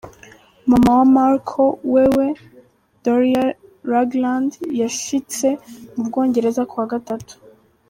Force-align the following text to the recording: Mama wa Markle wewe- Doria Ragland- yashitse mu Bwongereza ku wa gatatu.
Mama 0.69 0.89
wa 0.97 1.05
Markle 1.15 1.77
wewe- 1.93 2.25
Doria 3.03 3.43
Ragland- 3.91 4.59
yashitse 4.81 5.47
mu 5.95 6.01
Bwongereza 6.07 6.61
ku 6.69 6.75
wa 6.79 6.87
gatatu. 6.93 7.33